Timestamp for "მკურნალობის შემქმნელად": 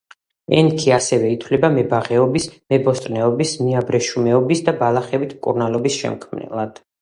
5.37-6.83